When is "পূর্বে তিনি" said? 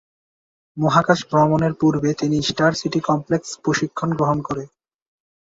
1.73-2.37